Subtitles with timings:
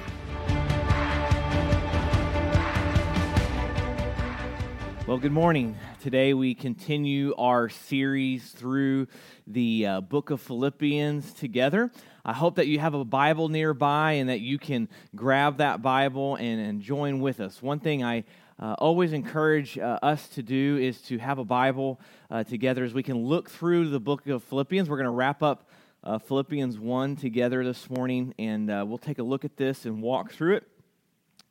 [5.06, 5.76] Well, good morning.
[6.00, 9.08] Today we continue our series through
[9.48, 11.92] the uh, book of Philippians together.
[12.24, 16.36] I hope that you have a Bible nearby and that you can grab that Bible
[16.36, 17.64] and, and join with us.
[17.64, 18.26] One thing I
[18.60, 22.94] uh, always encourage uh, us to do is to have a Bible uh, together as
[22.94, 24.92] we can look through the book of Philippians.
[24.92, 25.68] We're going to wrap up
[26.04, 30.04] uh, Philippians 1 together this morning, and uh, we'll take a look at this and
[30.04, 30.68] walk through it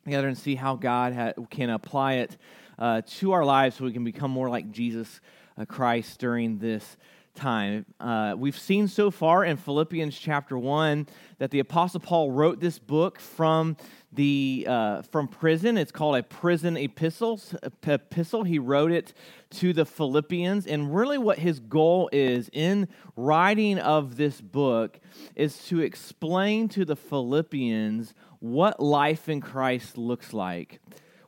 [0.05, 2.37] together and see how God ha- can apply it
[2.79, 5.19] uh, to our lives so we can become more like Jesus
[5.57, 6.97] uh, Christ during this
[7.37, 7.85] time.
[7.99, 12.79] Uh, we've seen so far in Philippians chapter 1 that the Apostle Paul wrote this
[12.79, 13.77] book from
[14.11, 15.77] the uh, from prison.
[15.77, 17.39] It's called a prison epistle.
[17.83, 18.43] Epistle.
[18.43, 19.13] He wrote it
[19.51, 24.99] to the Philippians, and really, what his goal is in writing of this book
[25.35, 30.79] is to explain to the Philippians what life in Christ looks like.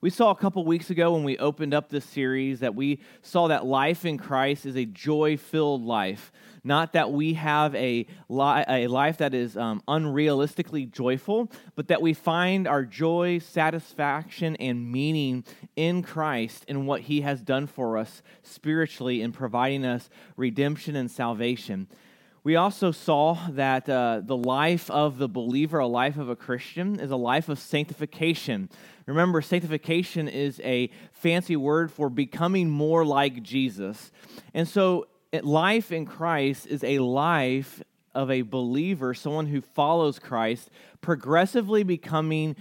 [0.02, 3.50] We saw a couple weeks ago when we opened up this series that we saw
[3.50, 6.32] that life in Christ is a joy filled life.
[6.64, 12.02] Not that we have a, li- a life that is um, unrealistically joyful, but that
[12.02, 15.44] we find our joy, satisfaction, and meaning
[15.76, 21.12] in Christ and what He has done for us spiritually in providing us redemption and
[21.12, 21.88] salvation.
[22.44, 27.00] We also saw that uh, the life of the believer, a life of a Christian,
[27.00, 28.70] is a life of sanctification.
[29.06, 34.12] Remember, sanctification is a fancy word for becoming more like Jesus.
[34.54, 35.08] And so,
[35.44, 37.82] life in Christ is a life
[38.16, 40.70] of a believer, someone who follows Christ,
[41.02, 42.56] progressively becoming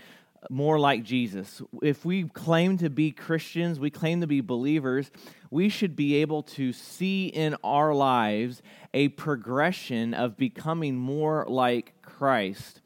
[0.50, 1.62] more like Jesus.
[1.82, 5.10] If we claim to be Christians, we claim to be believers,
[5.50, 8.62] we should be able to see in our lives
[8.94, 12.80] a progression of becoming more like Christ.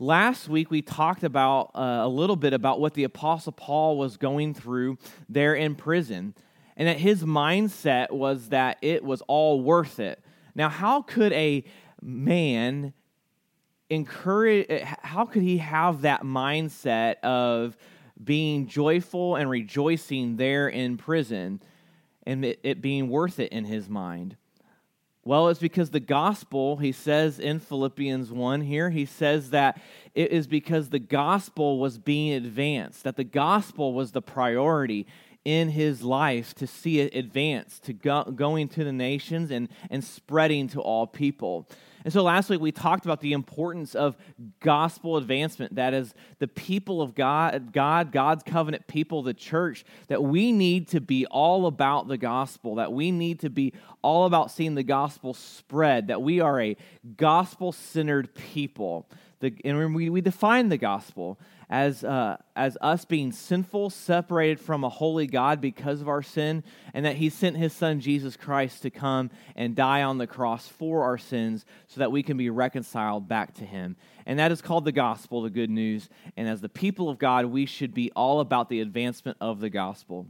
[0.00, 4.16] Last week, we talked about uh, a little bit about what the Apostle Paul was
[4.16, 4.98] going through
[5.28, 6.34] there in prison,
[6.76, 10.22] and that his mindset was that it was all worth it.
[10.54, 11.64] Now, how could a
[12.00, 12.92] man
[13.90, 17.76] encourage eh, how could he have that mindset of
[18.22, 21.62] being joyful and rejoicing there in prison
[22.26, 24.36] and it, it, being worth it in his mind?
[25.24, 29.80] Well it's because the gospel he says in philippians 1 here he says that
[30.14, 35.06] it is because the gospel was being advanced that the gospel was the priority
[35.44, 40.04] in his life to see it advance to go, going to the nations and, and
[40.04, 41.66] spreading to all people
[42.08, 44.16] and so last week we talked about the importance of
[44.60, 45.74] gospel advancement.
[45.74, 50.88] That is the people of God, God, God's covenant people, the church, that we need
[50.88, 54.82] to be all about the gospel, that we need to be all about seeing the
[54.82, 56.78] gospel spread, that we are a
[57.18, 59.06] gospel centered people.
[59.40, 61.38] The, and we, we define the gospel
[61.70, 66.64] as, uh, as us being sinful, separated from a holy God because of our sin,
[66.94, 70.66] and that He sent His Son Jesus Christ to come and die on the cross
[70.66, 73.96] for our sins so that we can be reconciled back to Him.
[74.24, 76.08] And that is called the gospel, the good news.
[76.36, 79.70] And as the people of God, we should be all about the advancement of the
[79.70, 80.26] gospel.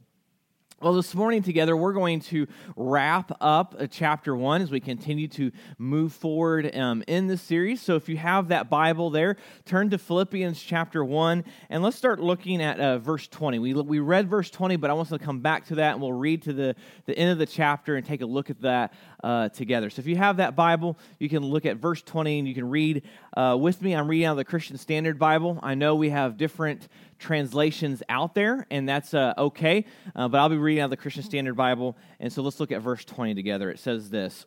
[0.80, 2.46] Well, this morning together, we're going to
[2.76, 7.82] wrap up chapter one as we continue to move forward um, in this series.
[7.82, 12.20] So, if you have that Bible there, turn to Philippians chapter one and let's start
[12.20, 13.58] looking at uh, verse 20.
[13.58, 16.12] We, we read verse 20, but I want to come back to that and we'll
[16.12, 19.48] read to the, the end of the chapter and take a look at that uh,
[19.48, 19.90] together.
[19.90, 22.68] So, if you have that Bible, you can look at verse 20 and you can
[22.68, 23.02] read
[23.36, 23.94] uh, with me.
[23.94, 25.58] I'm reading out of the Christian Standard Bible.
[25.62, 26.88] I know we have different
[27.18, 29.84] translations out there, and that's uh, okay.
[30.14, 31.96] Uh, but I'll be reading out of the Christian Standard Bible.
[32.20, 33.70] And so let's look at verse 20 together.
[33.70, 34.46] It says this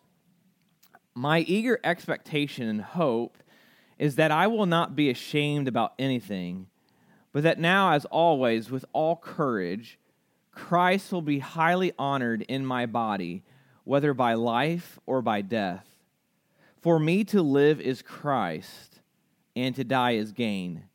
[1.13, 3.37] My eager expectation and hope
[3.97, 6.67] is that I will not be ashamed about anything,
[7.33, 9.99] but that now, as always, with all courage,
[10.51, 13.43] Christ will be highly honored in my body,
[13.83, 15.87] whether by life or by death.
[16.81, 19.01] For me to live is Christ,
[19.55, 20.85] and to die is gain.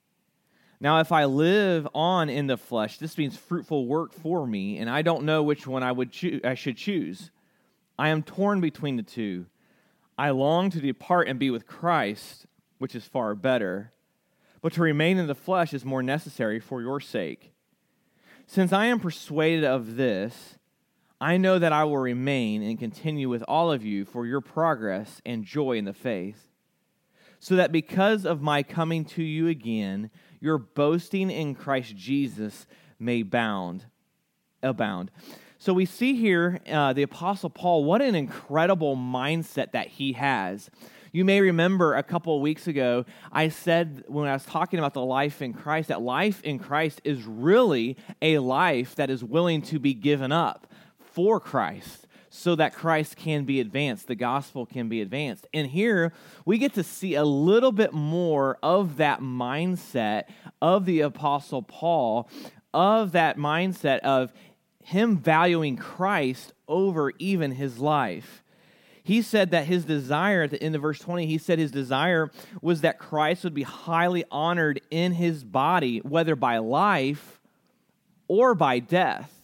[0.80, 4.90] Now, if I live on in the flesh, this means fruitful work for me, and
[4.90, 7.30] I don't know which one I would choo- I should choose.
[7.98, 9.46] I am torn between the two.
[10.18, 12.46] I long to depart and be with Christ,
[12.78, 13.92] which is far better,
[14.60, 17.52] but to remain in the flesh is more necessary for your sake.
[18.46, 20.56] Since I am persuaded of this,
[21.20, 25.22] I know that I will remain and continue with all of you for your progress
[25.24, 26.48] and joy in the faith,
[27.38, 30.10] so that because of my coming to you again,
[30.40, 32.66] your boasting in Christ Jesus
[32.98, 33.86] may bound,
[34.62, 35.10] abound.
[35.58, 40.70] So we see here uh, the Apostle Paul, what an incredible mindset that he has.
[41.12, 44.92] You may remember a couple of weeks ago, I said when I was talking about
[44.92, 49.62] the life in Christ, that life in Christ is really a life that is willing
[49.62, 50.66] to be given up
[51.16, 55.46] for Christ so that Christ can be advanced, the gospel can be advanced.
[55.54, 56.12] And here
[56.44, 60.24] we get to see a little bit more of that mindset
[60.60, 62.28] of the Apostle Paul,
[62.74, 64.30] of that mindset of
[64.84, 68.42] him valuing Christ over even his life.
[69.02, 72.30] He said that his desire at the end of verse 20, he said his desire
[72.60, 77.40] was that Christ would be highly honored in his body, whether by life
[78.28, 79.35] or by death.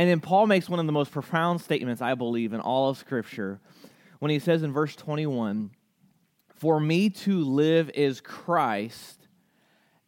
[0.00, 2.96] And then Paul makes one of the most profound statements, I believe, in all of
[2.96, 3.60] Scripture
[4.18, 5.72] when he says in verse 21
[6.56, 9.28] For me to live is Christ,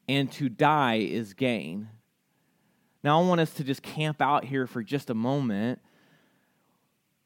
[0.09, 1.91] and to die is gain.
[3.05, 5.79] Now, I want us to just camp out here for just a moment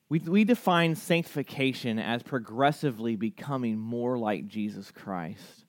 [0.08, 5.66] we, we define sanctification as progressively becoming more like Jesus Christ.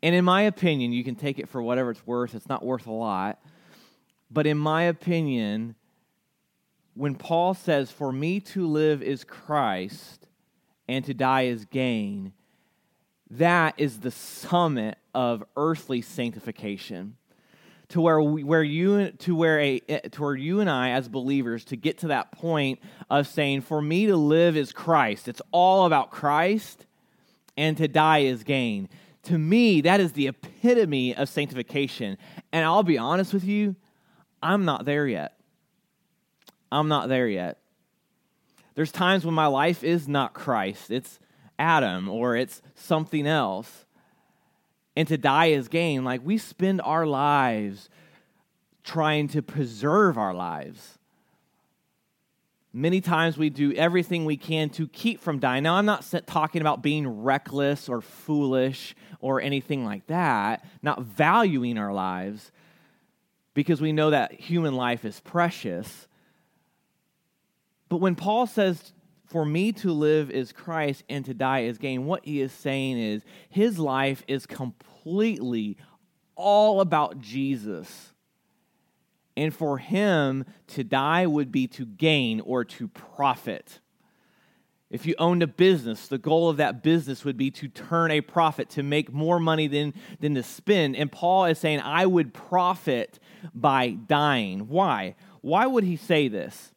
[0.00, 2.86] And in my opinion, you can take it for whatever it's worth, it's not worth
[2.86, 3.42] a lot.
[4.30, 5.74] But in my opinion,
[6.94, 10.26] when Paul says, For me to live is Christ
[10.88, 12.32] and to die is gain,
[13.30, 17.16] that is the summit of earthly sanctification
[17.88, 21.64] to where we, where you to where a to where you and I as believers
[21.66, 22.80] to get to that point
[23.10, 25.28] of saying for me to live is Christ.
[25.28, 26.86] It's all about Christ
[27.56, 28.88] and to die is gain.
[29.24, 32.18] To me that is the epitome of sanctification.
[32.52, 33.76] And I'll be honest with you,
[34.42, 35.33] I'm not there yet.
[36.74, 37.58] I'm not there yet.
[38.74, 40.90] There's times when my life is not Christ.
[40.90, 41.20] It's
[41.58, 43.84] Adam or it's something else
[44.96, 46.04] and to die is gain.
[46.04, 47.88] Like we spend our lives
[48.82, 50.98] trying to preserve our lives.
[52.72, 55.62] Many times we do everything we can to keep from dying.
[55.62, 61.78] Now, I'm not talking about being reckless or foolish or anything like that, not valuing
[61.78, 62.50] our lives
[63.54, 66.08] because we know that human life is precious.
[67.94, 68.92] But when Paul says
[69.26, 72.06] for me to live is Christ and to die is gain.
[72.06, 75.76] What he is saying is his life is completely
[76.34, 78.12] all about Jesus.
[79.36, 83.78] And for him to die would be to gain or to profit.
[84.90, 88.22] If you owned a business, the goal of that business would be to turn a
[88.22, 90.96] profit, to make more money than, than to spend.
[90.96, 93.20] And Paul is saying, I would profit
[93.54, 94.66] by dying.
[94.66, 95.14] Why?
[95.42, 96.72] Why would he say this?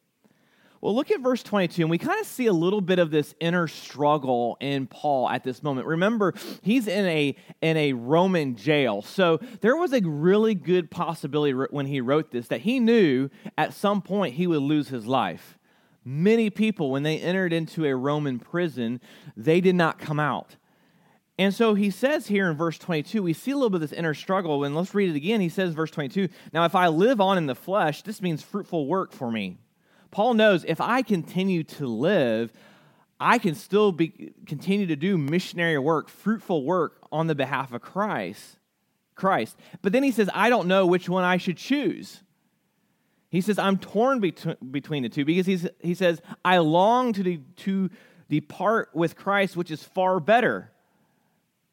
[0.80, 3.34] Well, look at verse 22, and we kind of see a little bit of this
[3.40, 5.88] inner struggle in Paul at this moment.
[5.88, 9.02] Remember, he's in a, in a Roman jail.
[9.02, 13.74] So there was a really good possibility when he wrote this that he knew at
[13.74, 15.58] some point he would lose his life.
[16.04, 19.00] Many people, when they entered into a Roman prison,
[19.36, 20.56] they did not come out.
[21.38, 23.98] And so he says here in verse 22, we see a little bit of this
[23.98, 24.64] inner struggle.
[24.64, 25.40] And let's read it again.
[25.40, 28.86] He says, verse 22, Now, if I live on in the flesh, this means fruitful
[28.86, 29.58] work for me.
[30.10, 32.52] Paul knows if I continue to live,
[33.20, 37.80] I can still be, continue to do missionary work, fruitful work on the behalf of
[37.80, 38.58] Christ.
[39.14, 39.56] Christ.
[39.82, 42.22] But then he says, I don't know which one I should choose.
[43.30, 47.42] He says, I'm torn between the two because he's, he says, I long to, de-
[47.56, 47.90] to
[48.30, 50.70] depart with Christ, which is far better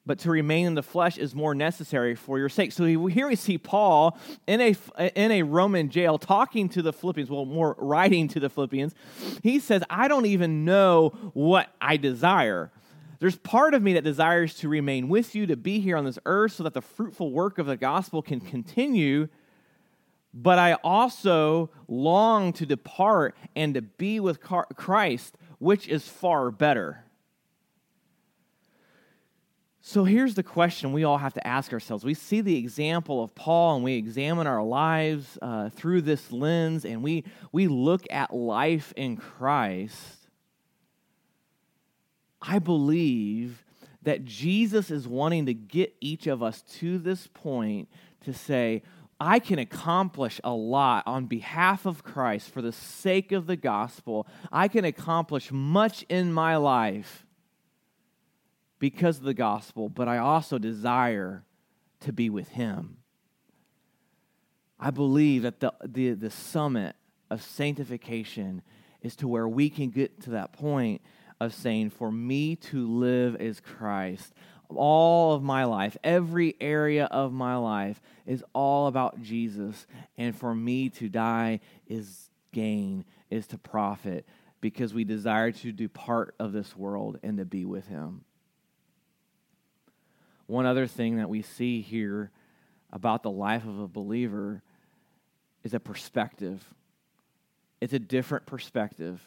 [0.05, 2.71] but to remain in the flesh is more necessary for your sake.
[2.71, 4.75] So here we see Paul in a,
[5.15, 8.93] in a Roman jail talking to the Philippians, well, more writing to the Philippians.
[9.41, 12.71] He says, I don't even know what I desire.
[13.19, 16.19] There's part of me that desires to remain with you, to be here on this
[16.25, 19.29] earth so that the fruitful work of the gospel can continue.
[20.33, 27.04] But I also long to depart and to be with Christ, which is far better.
[29.87, 32.03] So here's the question we all have to ask ourselves.
[32.03, 36.85] We see the example of Paul and we examine our lives uh, through this lens
[36.85, 40.27] and we, we look at life in Christ.
[42.41, 43.63] I believe
[44.01, 47.87] that Jesus is wanting to get each of us to this point
[48.21, 48.81] to say,
[49.19, 54.25] I can accomplish a lot on behalf of Christ for the sake of the gospel.
[54.51, 57.24] I can accomplish much in my life
[58.85, 61.43] because of the gospel, but I also desire
[62.01, 62.97] to be with Him.
[64.79, 66.95] I believe that the, the, the summit
[67.31, 68.61] of sanctification
[69.01, 71.01] is to where we can get to that point
[71.41, 74.31] of saying, For me to live is Christ.
[74.69, 79.87] all of my life, every area of my life is all about Jesus.
[80.15, 84.27] And for me to die is gain, is to profit,
[84.61, 88.25] because we desire to do part of this world and to be with Him.
[90.47, 92.31] One other thing that we see here
[92.91, 94.61] about the life of a believer
[95.63, 96.63] is a perspective.
[97.81, 99.21] It's a different perspective.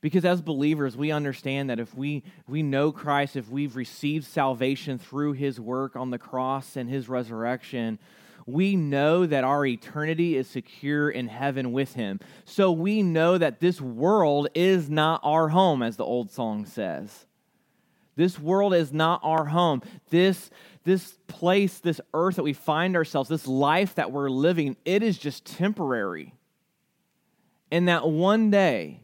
[0.00, 4.98] Because as believers, we understand that if we, we know Christ, if we've received salvation
[4.98, 7.98] through his work on the cross and his resurrection,
[8.46, 12.20] we know that our eternity is secure in heaven with him.
[12.44, 17.24] So we know that this world is not our home, as the old song says.
[18.16, 19.82] This world is not our home.
[20.10, 20.50] This,
[20.84, 25.18] this place, this earth that we find ourselves, this life that we're living, it is
[25.18, 26.34] just temporary.
[27.70, 29.00] And that one day,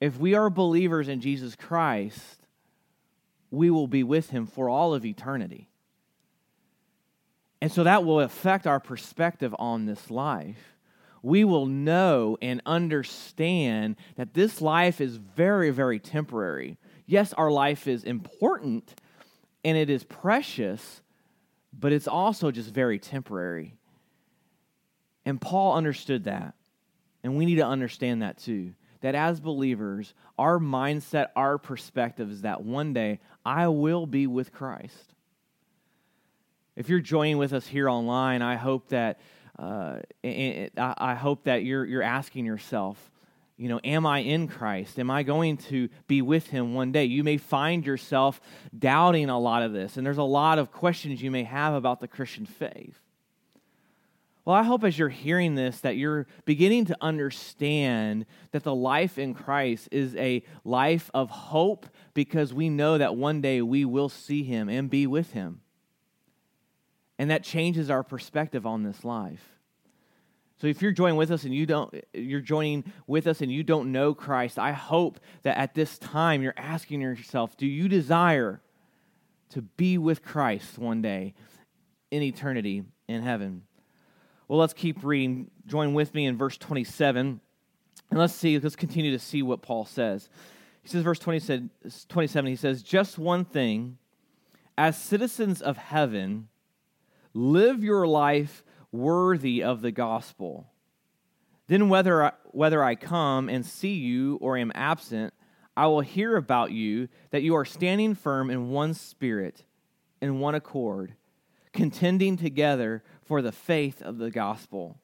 [0.00, 2.38] if we are believers in Jesus Christ,
[3.50, 5.68] we will be with him for all of eternity.
[7.60, 10.76] And so that will affect our perspective on this life.
[11.22, 16.76] We will know and understand that this life is very, very temporary.
[17.06, 18.94] Yes, our life is important
[19.64, 21.02] and it is precious,
[21.72, 23.74] but it's also just very temporary.
[25.24, 26.54] And Paul understood that.
[27.22, 32.40] And we need to understand that too that as believers, our mindset, our perspective is
[32.40, 35.12] that one day I will be with Christ.
[36.74, 39.20] If you're joining with us here online, I hope that
[39.58, 43.10] uh, I hope that you're you're asking yourself,
[43.56, 44.98] you know, am I in Christ?
[44.98, 47.04] Am I going to be with Him one day?
[47.04, 48.40] You may find yourself
[48.76, 52.00] doubting a lot of this, and there's a lot of questions you may have about
[52.00, 52.98] the Christian faith.
[54.44, 59.18] Well, I hope as you're hearing this that you're beginning to understand that the life
[59.18, 64.10] in Christ is a life of hope because we know that one day we will
[64.10, 65.62] see him and be with him.
[67.18, 69.53] And that changes our perspective on this life.
[70.56, 73.62] So if you're joining with us and you don't you're joining with us and you
[73.62, 78.60] don't know Christ, I hope that at this time you're asking yourself, do you desire
[79.50, 81.34] to be with Christ one day
[82.10, 83.62] in eternity in heaven?
[84.48, 85.50] Well, let's keep reading.
[85.66, 87.40] Join with me in verse 27.
[88.10, 90.28] And let's see, let's continue to see what Paul says.
[90.82, 91.70] He says, verse 27,
[92.46, 93.96] he says, Just one thing,
[94.76, 96.48] as citizens of heaven,
[97.32, 98.62] live your life
[98.94, 100.66] worthy of the gospel.
[101.66, 105.34] Then, whether I, whether I come and see you or am absent,
[105.76, 109.64] I will hear about you that you are standing firm in one spirit,
[110.20, 111.14] in one accord,
[111.72, 114.98] contending together for the faith of the gospel,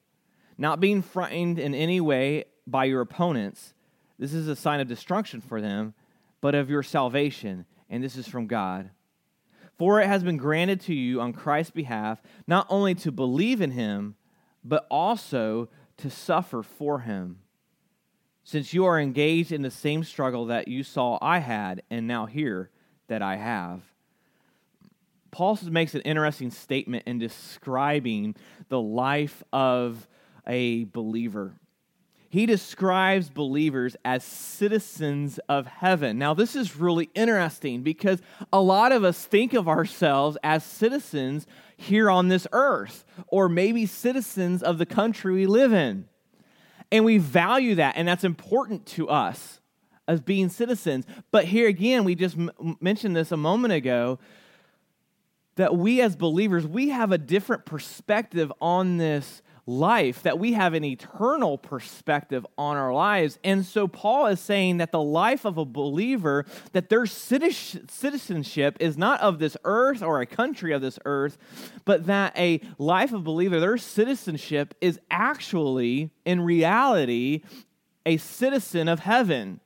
[0.57, 3.73] not being frightened in any way by your opponents.
[4.17, 5.93] This is a sign of destruction for them,
[6.39, 8.91] but of your salvation, and this is from God.
[9.77, 13.71] For it has been granted to you on Christ's behalf not only to believe in
[13.71, 14.15] him,
[14.63, 17.39] but also to suffer for him.
[18.43, 22.25] Since you are engaged in the same struggle that you saw I had, and now
[22.25, 22.69] hear
[23.07, 23.81] that I have.
[25.31, 28.35] Paul makes an interesting statement in describing
[28.67, 30.07] the life of
[30.45, 31.53] a believer.
[32.31, 36.17] He describes believers as citizens of heaven.
[36.17, 38.21] Now, this is really interesting because
[38.53, 41.45] a lot of us think of ourselves as citizens
[41.75, 46.05] here on this earth, or maybe citizens of the country we live in.
[46.89, 49.59] And we value that, and that's important to us
[50.07, 51.05] as being citizens.
[51.31, 54.19] But here again, we just m- mentioned this a moment ago
[55.55, 60.73] that we as believers, we have a different perspective on this life, that we have
[60.73, 63.39] an eternal perspective on our lives.
[63.43, 68.97] And so Paul is saying that the life of a believer, that their citizenship is
[68.97, 71.37] not of this earth or a country of this earth,
[71.85, 77.43] but that a life of believer, their citizenship is actually, in reality,
[78.05, 79.59] a citizen of heaven.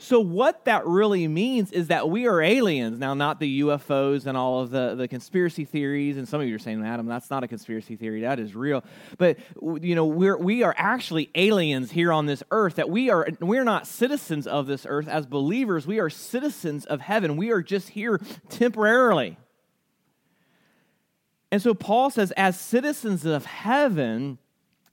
[0.00, 3.00] So, what that really means is that we are aliens.
[3.00, 6.16] Now, not the UFOs and all of the, the conspiracy theories.
[6.16, 8.20] And some of you are saying, Adam, that's not a conspiracy theory.
[8.20, 8.84] That is real.
[9.18, 13.28] But, you know, we're, we are actually aliens here on this earth, that we are,
[13.40, 15.08] we're not citizens of this earth.
[15.08, 17.36] As believers, we are citizens of heaven.
[17.36, 19.36] We are just here temporarily.
[21.50, 24.38] And so, Paul says, as citizens of heaven,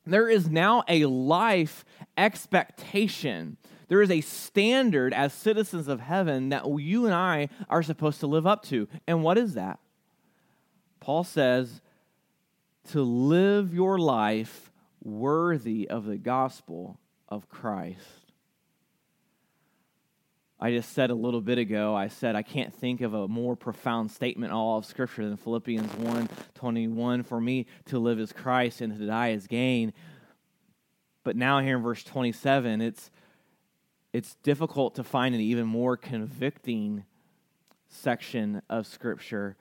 [0.07, 1.85] there is now a life
[2.17, 3.57] expectation
[3.87, 8.27] there is a standard as citizens of heaven that you and I are supposed to
[8.27, 8.87] live up to.
[9.07, 9.79] And what is that?
[10.99, 11.81] Paul says
[12.91, 14.71] to live your life
[15.03, 16.99] worthy of the gospel
[17.29, 18.01] of Christ.
[20.59, 23.55] I just said a little bit ago, I said I can't think of a more
[23.55, 27.23] profound statement all of Scripture than Philippians 1 21.
[27.23, 29.93] For me to live as Christ and to die as gain.
[31.23, 33.11] But now, here in verse 27, it's,
[34.15, 37.03] it's difficult to find an even more convicting
[37.87, 39.55] section of Scripture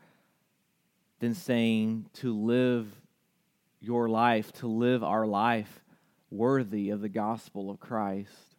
[1.21, 2.89] than saying to live
[3.81, 5.81] your life, to live our life
[6.31, 8.55] worthy of the gospel of Christ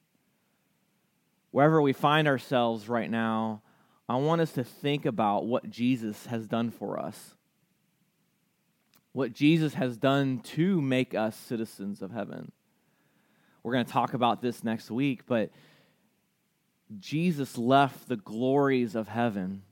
[1.56, 3.62] wherever we find ourselves right now,
[4.10, 7.34] I want us to think about what Jesus has done for us.
[9.14, 12.52] What Jesus has done to make us citizens of heaven.
[13.64, 15.50] We're going to talk about this next week, but
[17.00, 19.64] Jesus left the glories of heaven.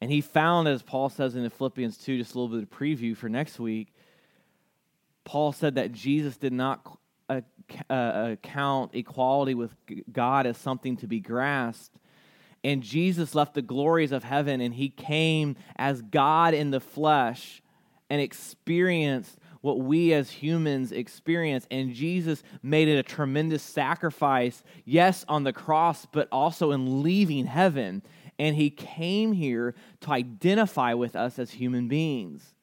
[0.00, 2.70] And he found, as Paul says in the Philippians 2, just a little bit of
[2.70, 3.94] preview for next week,
[5.24, 7.40] Paul said that Jesus did not uh,
[7.88, 9.74] account equality with
[10.12, 11.96] God as something to be grasped.
[12.62, 17.62] And Jesus left the glories of heaven and he came as God in the flesh
[18.10, 21.66] and experienced what we as humans experience.
[21.70, 27.46] And Jesus made it a tremendous sacrifice, yes, on the cross, but also in leaving
[27.46, 28.02] heaven.
[28.38, 32.53] And he came here to identify with us as human beings.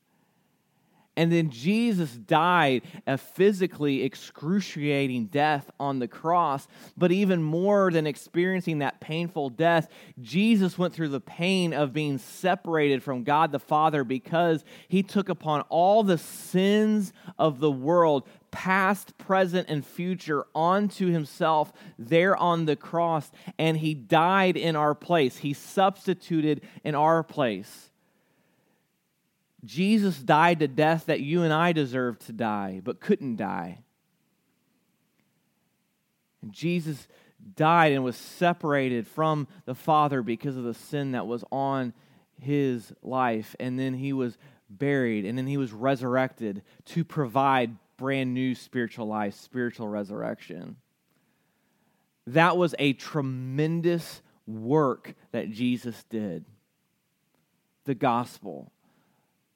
[1.18, 6.68] And then Jesus died a physically excruciating death on the cross.
[6.96, 9.90] But even more than experiencing that painful death,
[10.22, 15.28] Jesus went through the pain of being separated from God the Father because he took
[15.28, 22.66] upon all the sins of the world, past, present, and future, onto himself there on
[22.66, 23.30] the cross.
[23.60, 27.91] And he died in our place, he substituted in our place.
[29.64, 33.84] Jesus died the death that you and I deserved to die, but couldn't die.
[36.42, 37.08] And Jesus
[37.56, 41.94] died and was separated from the Father because of the sin that was on
[42.40, 43.56] his life.
[43.60, 44.38] And then he was
[44.70, 50.78] buried, and then he was resurrected to provide brand new spiritual life, spiritual resurrection.
[52.26, 56.46] That was a tremendous work that Jesus did.
[57.86, 58.72] The gospel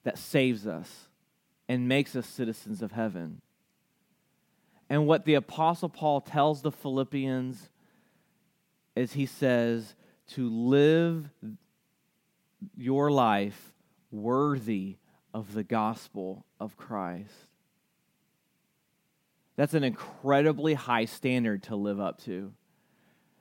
[0.06, 1.10] that saves us
[1.68, 3.42] and makes us citizens of heaven.
[4.88, 7.70] And what the Apostle Paul tells the Philippians
[8.96, 9.96] is he says
[10.30, 11.28] to live
[12.78, 13.74] your life
[14.12, 14.98] worthy
[15.34, 17.34] of the gospel of Christ.
[19.56, 22.54] That's an incredibly high standard to live up to.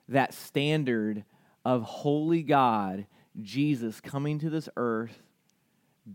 [0.09, 1.25] That standard
[1.63, 3.05] of holy God,
[3.39, 5.21] Jesus coming to this earth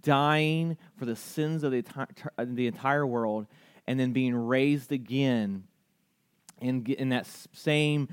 [0.01, 1.85] dying for the sins of the,
[2.39, 3.47] uh, the entire world,
[3.87, 5.65] and then being raised again
[6.61, 8.09] in, in that same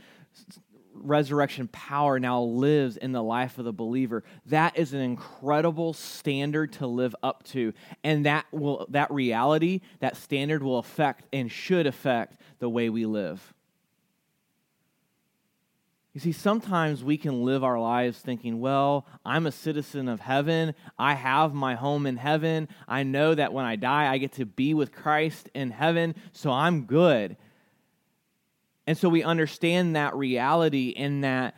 [0.93, 4.23] resurrection power now lives in the life of the believer.
[4.47, 7.73] That is an incredible standard to live up to.
[8.03, 13.05] And that will that reality that standard will affect and should affect the way we
[13.05, 13.53] live
[16.17, 20.73] you see, sometimes we can live our lives thinking, well, I'm a citizen of heaven.
[20.97, 22.69] I have my home in heaven.
[22.87, 26.49] I know that when I die, I get to be with Christ in heaven, so
[26.49, 27.37] I'm good.
[28.87, 31.55] And so we understand that reality and that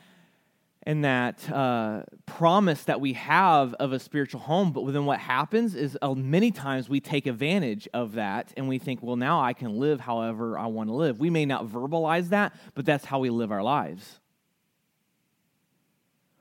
[0.84, 4.74] and that uh, promise that we have of a spiritual home.
[4.74, 8.78] But then what happens is uh, many times we take advantage of that and we
[8.78, 11.18] think, well, now I can live however I want to live.
[11.18, 14.20] We may not verbalize that, but that's how we live our lives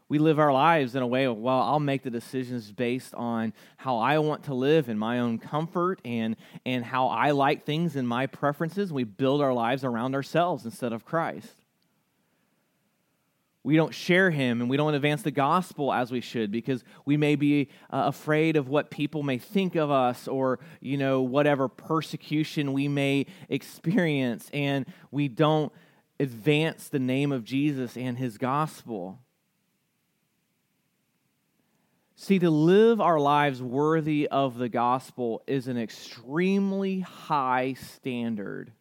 [0.08, 3.52] we live our lives in a way of, well, I'll make the decisions based on
[3.76, 7.94] how I want to live in my own comfort and, and how I like things
[7.94, 8.90] and my preferences.
[8.90, 11.54] We build our lives around ourselves instead of Christ.
[13.62, 17.18] We don't share him and we don't advance the gospel as we should because we
[17.18, 21.68] may be uh, afraid of what people may think of us or, you know, whatever
[21.68, 24.48] persecution we may experience.
[24.54, 25.70] And we don't
[26.18, 29.18] advance the name of Jesus and his gospel.
[32.20, 38.72] See, to live our lives worthy of the gospel is an extremely high standard.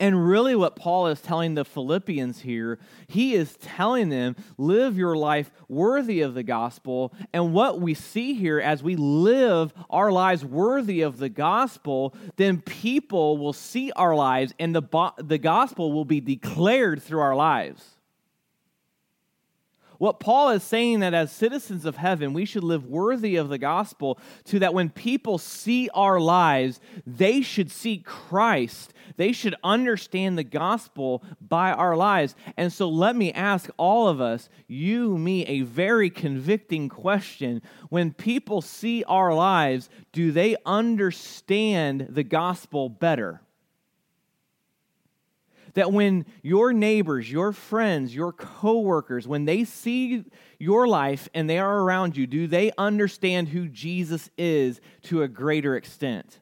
[0.00, 5.14] And really, what Paul is telling the Philippians here, he is telling them, live your
[5.14, 7.12] life worthy of the gospel.
[7.34, 12.62] And what we see here, as we live our lives worthy of the gospel, then
[12.62, 17.95] people will see our lives and the, the gospel will be declared through our lives.
[19.98, 23.58] What Paul is saying that as citizens of heaven, we should live worthy of the
[23.58, 28.92] gospel, to that when people see our lives, they should see Christ.
[29.16, 32.34] They should understand the gospel by our lives.
[32.56, 37.62] And so let me ask all of us, you, me, a very convicting question.
[37.88, 43.40] When people see our lives, do they understand the gospel better?
[45.76, 50.24] That when your neighbors, your friends, your coworkers, when they see
[50.58, 55.28] your life and they are around you, do they understand who Jesus is to a
[55.28, 56.40] greater extent?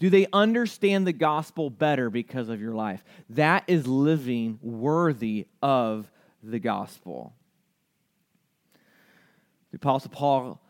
[0.00, 3.04] Do they understand the gospel better because of your life?
[3.28, 6.10] That is living worthy of
[6.42, 7.32] the gospel.
[9.70, 10.60] The Apostle Paul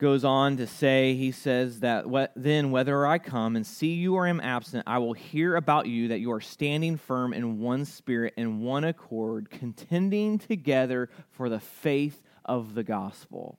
[0.00, 4.26] goes on to say, he says that then whether I come and see you or
[4.26, 8.32] am absent, I will hear about you that you are standing firm in one spirit
[8.36, 13.58] in one accord, contending together for the faith of the gospel.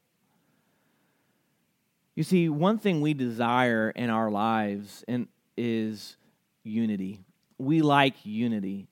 [2.16, 6.18] You see, one thing we desire in our lives and is
[6.64, 7.24] unity.
[7.60, 8.88] We like unity.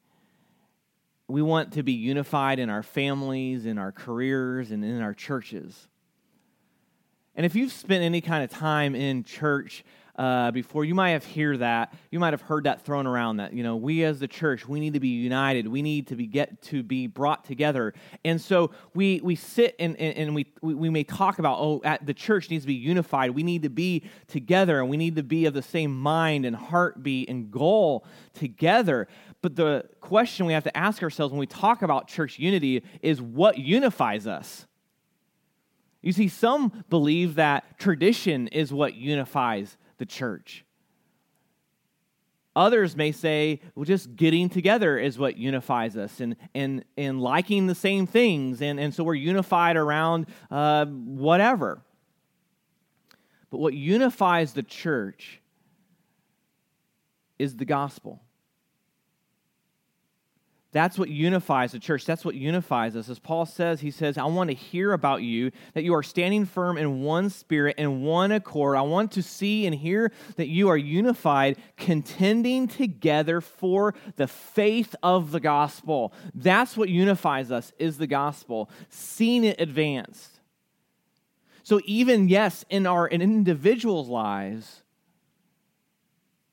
[1.28, 5.89] We want to be unified in our families, in our careers, and in our churches.
[7.40, 9.86] And if you've spent any kind of time in church
[10.18, 11.94] uh, before, you might have heard that.
[12.12, 14.82] You might have heard that thrown around that you know we as the church we
[14.82, 15.66] need to be united.
[15.66, 17.94] We need to be get to be brought together.
[18.26, 21.80] And so we we sit and and, and we, we we may talk about oh
[21.86, 23.32] at the church needs to be unified.
[23.32, 26.54] We need to be together and we need to be of the same mind and
[26.54, 29.08] heartbeat and goal together.
[29.42, 33.22] But the question we have to ask ourselves when we talk about church unity is
[33.22, 34.66] what unifies us.
[36.02, 40.64] You see, some believe that tradition is what unifies the church.
[42.56, 47.68] Others may say, well, just getting together is what unifies us and, and, and liking
[47.68, 48.62] the same things.
[48.62, 51.82] And, and so we're unified around uh, whatever.
[53.50, 55.42] But what unifies the church
[57.38, 58.22] is the gospel.
[60.72, 62.06] That's what unifies the church.
[62.06, 63.10] That's what unifies us.
[63.10, 66.46] As Paul says, he says, I want to hear about you, that you are standing
[66.46, 68.78] firm in one spirit and one accord.
[68.78, 74.96] I want to see and hear that you are unified, contending together for the faith
[75.02, 76.14] of the gospel.
[76.36, 80.40] That's what unifies us, is the gospel, seeing it advanced.
[81.64, 84.84] So, even, yes, in our in individuals' lives,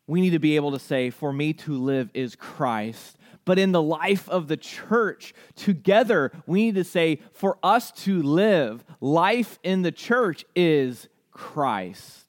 [0.07, 3.73] we need to be able to say, For me to live is Christ but in
[3.73, 9.59] the life of the church together, we need to say, for us to live, life
[9.63, 12.25] in the church is Christ.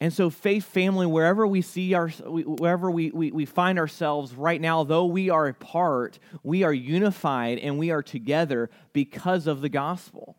[0.00, 4.60] And so, faith family, wherever we see our, wherever we, we, we find ourselves right
[4.60, 9.70] now, though we are apart, we are unified and we are together because of the
[9.70, 10.36] gospel.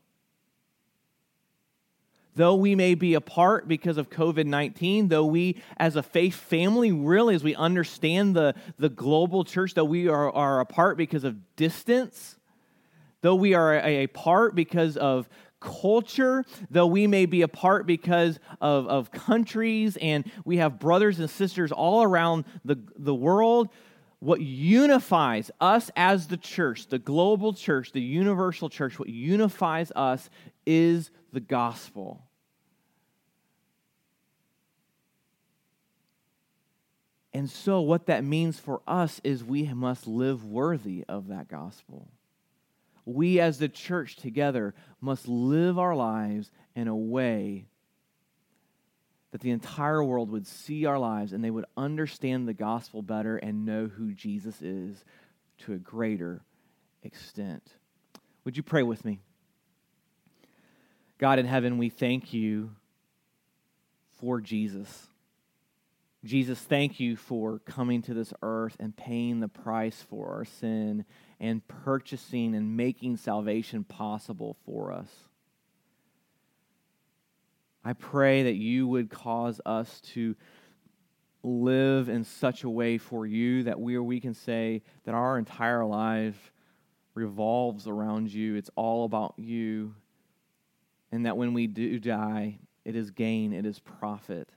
[2.35, 6.91] Though we may be apart because of COVID 19, though we as a faith family,
[6.91, 11.37] really, as we understand the, the global church, though we are, are apart because of
[11.55, 12.37] distance,
[13.21, 15.29] though we are a, apart because of
[15.61, 21.29] culture, though we may be apart because of, of countries and we have brothers and
[21.29, 23.69] sisters all around the, the world,
[24.19, 30.29] what unifies us as the church, the global church, the universal church, what unifies us
[30.65, 32.23] is the gospel.
[37.33, 42.07] And so, what that means for us is we must live worthy of that gospel.
[43.03, 47.67] We, as the church together, must live our lives in a way
[49.31, 53.35] that the entire world would see our lives and they would understand the gospel better
[53.35, 55.03] and know who Jesus is
[55.59, 56.45] to a greater
[57.03, 57.73] extent.
[58.45, 59.19] Would you pray with me?
[61.17, 62.71] God in heaven, we thank you
[64.19, 65.07] for Jesus.
[66.23, 71.05] Jesus, thank you for coming to this earth and paying the price for our sin
[71.39, 75.09] and purchasing and making salvation possible for us.
[77.83, 80.35] I pray that you would cause us to
[81.43, 85.85] live in such a way for you that we, we can say that our entire
[85.85, 86.51] life
[87.13, 88.55] revolves around you.
[88.55, 89.93] It's all about you.
[91.11, 94.49] And that when we do die, it is gain, it is profit.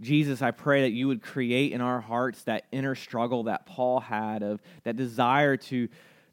[0.00, 3.98] Jesus, I pray that you would create in our hearts that inner struggle that Paul
[3.98, 5.88] had of that desire to,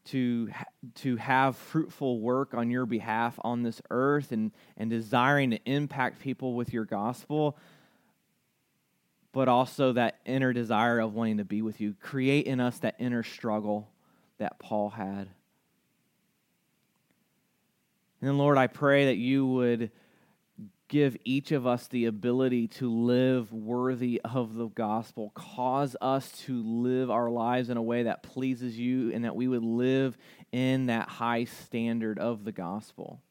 [0.05, 0.49] to,
[0.95, 6.19] to have fruitful work on your behalf on this earth and, and desiring to impact
[6.19, 7.57] people with your gospel.
[9.35, 11.93] but also that inner desire of wanting to be with you.
[11.99, 13.89] Create in us that inner struggle
[14.37, 15.27] that Paul had.
[18.25, 19.91] And Lord, I pray that you would
[20.87, 25.31] give each of us the ability to live worthy of the gospel.
[25.35, 29.47] Cause us to live our lives in a way that pleases you and that we
[29.47, 30.17] would live
[30.51, 33.21] in that high standard of the gospel.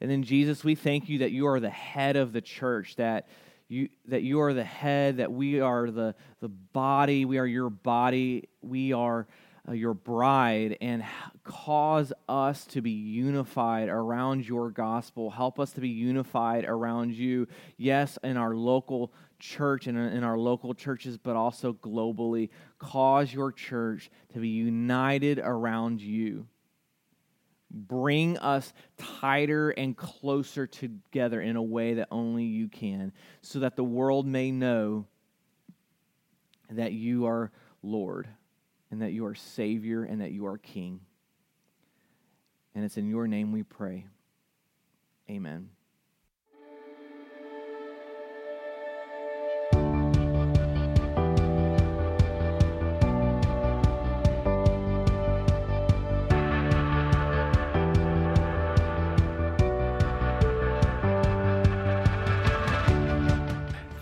[0.00, 3.28] And then, Jesus, we thank you that you are the head of the church, that
[3.68, 7.68] you, that you are the head, that we are the, the body, we are your
[7.68, 9.26] body, we are
[9.66, 11.04] uh, your bride and
[11.42, 15.30] cause us to be unified around your gospel.
[15.30, 20.38] Help us to be unified around you, yes, in our local church and in our
[20.38, 22.50] local churches, but also globally.
[22.78, 26.46] Cause your church to be united around you.
[27.70, 33.76] Bring us tighter and closer together in a way that only you can, so that
[33.76, 35.06] the world may know
[36.70, 37.50] that you are
[37.82, 38.28] Lord
[38.94, 41.00] and that you are Savior and that you are King.
[42.76, 44.06] And it's in your name we pray.
[45.28, 45.70] Amen.